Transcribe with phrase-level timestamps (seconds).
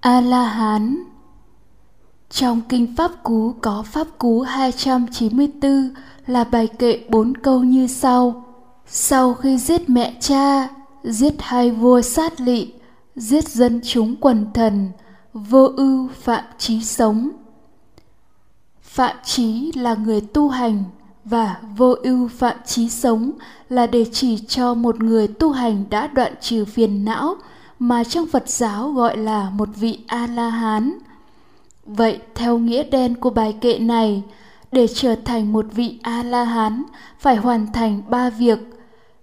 [0.00, 1.04] A La Hán
[2.30, 5.94] Trong kinh Pháp Cú có Pháp Cú 294
[6.26, 8.44] là bài kệ bốn câu như sau.
[8.86, 10.68] Sau khi giết mẹ cha,
[11.04, 12.72] giết hai vua sát lị,
[13.16, 14.90] giết dân chúng quần thần,
[15.32, 17.30] vô ưu phạm trí sống.
[18.82, 20.84] Phạm trí là người tu hành
[21.24, 23.30] và vô ưu phạm trí sống
[23.68, 27.36] là để chỉ cho một người tu hành đã đoạn trừ phiền não
[27.78, 30.98] mà trong Phật giáo gọi là một vị A-la-hán.
[31.86, 34.22] Vậy theo nghĩa đen của bài kệ này,
[34.72, 36.82] để trở thành một vị A-la-hán
[37.18, 38.58] phải hoàn thành ba việc: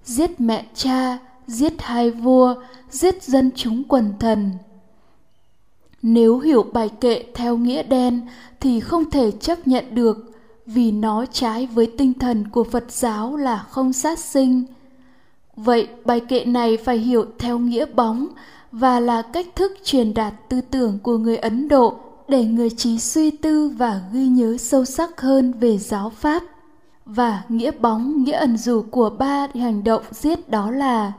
[0.04, 2.55] giết mẹ cha, giết hai vua,
[2.90, 4.52] giết dân chúng quần thần.
[6.02, 8.22] Nếu hiểu bài kệ theo nghĩa đen
[8.59, 10.31] thì không thể chấp nhận được
[10.66, 14.66] vì nó trái với tinh thần của Phật giáo là không sát sinh.
[15.55, 18.27] Vậy bài kệ này phải hiểu theo nghĩa bóng
[18.72, 21.98] và là cách thức truyền đạt tư tưởng của người Ấn Độ
[22.28, 26.44] để người trí suy tư và ghi nhớ sâu sắc hơn về giáo pháp.
[27.06, 31.14] Và nghĩa bóng, nghĩa ẩn dụ của ba hành động giết đó là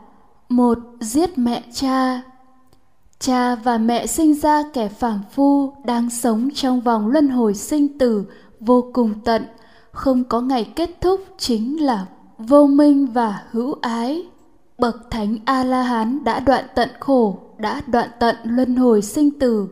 [0.49, 2.23] một Giết mẹ cha
[3.19, 7.99] Cha và mẹ sinh ra kẻ phàm phu đang sống trong vòng luân hồi sinh
[7.99, 8.25] tử
[8.61, 9.45] vô cùng tận,
[9.93, 12.07] không có ngày kết thúc chính là
[12.39, 14.27] vô minh và hữu ái.
[14.79, 19.69] Bậc thánh A-la-hán đã đoạn tận khổ, đã đoạn tận luân hồi sinh tử.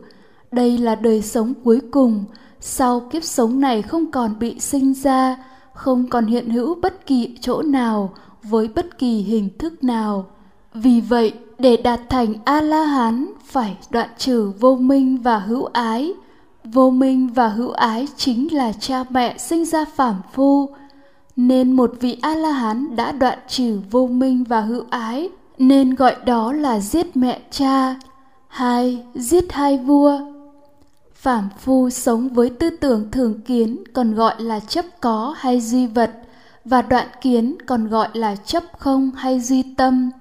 [0.51, 2.25] Đây là đời sống cuối cùng,
[2.59, 5.37] sau kiếp sống này không còn bị sinh ra,
[5.73, 10.25] không còn hiện hữu bất kỳ chỗ nào với bất kỳ hình thức nào.
[10.73, 16.13] Vì vậy, để đạt thành A-la-hán phải đoạn trừ vô minh và hữu ái.
[16.63, 20.69] Vô minh và hữu ái chính là cha mẹ sinh ra phàm phu,
[21.35, 25.95] nên một vị a la hán đã đoạn trừ vô minh và hữu ái, nên
[25.95, 27.95] gọi đó là giết mẹ cha,
[28.47, 30.19] hai, giết hai vua.
[31.13, 35.87] Phàm phu sống với tư tưởng thường kiến còn gọi là chấp có hay duy
[35.87, 36.11] vật,
[36.65, 40.11] và đoạn kiến còn gọi là chấp không hay duy tâm.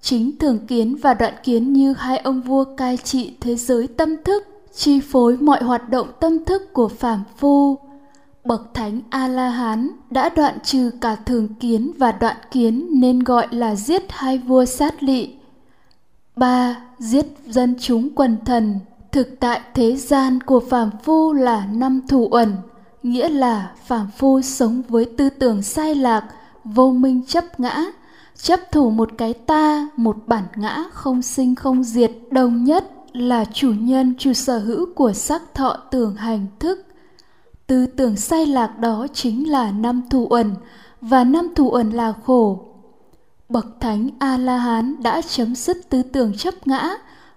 [0.00, 4.16] Chính thường kiến và đoạn kiến như hai ông vua cai trị thế giới tâm
[4.24, 4.44] thức,
[4.74, 7.78] chi phối mọi hoạt động tâm thức của phàm phu
[8.48, 13.18] bậc thánh a la hán đã đoạn trừ cả thường kiến và đoạn kiến nên
[13.18, 15.28] gọi là giết hai vua sát lị.
[16.36, 18.80] Ba, giết dân chúng quần thần.
[19.12, 22.56] Thực tại thế gian của phàm phu là năm thủ uẩn,
[23.02, 26.24] nghĩa là phàm phu sống với tư tưởng sai lạc,
[26.64, 27.84] vô minh chấp ngã,
[28.36, 32.10] chấp thủ một cái ta, một bản ngã không sinh không diệt.
[32.30, 36.87] Đồng nhất là chủ nhân, chủ sở hữu của sắc thọ tưởng hành thức
[37.68, 40.54] tư tưởng sai lạc đó chính là năm thù uẩn
[41.00, 42.64] và năm thù uẩn là khổ.
[43.48, 46.90] Bậc thánh a la hán đã chấm dứt tư tưởng chấp ngã,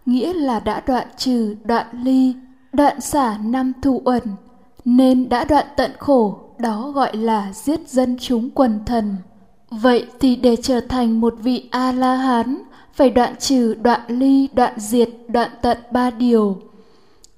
[0.05, 2.35] nghĩa là đã đoạn trừ, đoạn ly,
[2.73, 4.23] đoạn xả năm thù uẩn
[4.85, 9.15] nên đã đoạn tận khổ, đó gọi là giết dân chúng quần thần.
[9.69, 12.57] Vậy thì để trở thành một vị a la hán
[12.93, 16.61] phải đoạn trừ, đoạn ly, đoạn diệt, đoạn tận ba điều.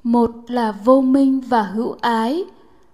[0.04, 2.44] Một là vô minh và hữu ái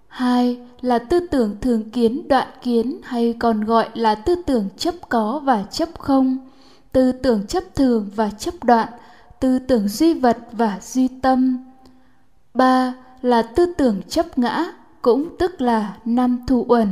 [0.10, 4.96] hai là tư tưởng thường kiến, đoạn kiến hay còn gọi là tư tưởng chấp
[5.10, 6.38] có và chấp không.
[6.92, 8.88] Tư tưởng chấp thường và chấp đoạn,
[9.40, 11.66] tư tưởng duy vật và duy tâm.
[12.54, 14.66] Ba là tư tưởng chấp ngã,
[15.02, 16.88] cũng tức là năm thù uẩn.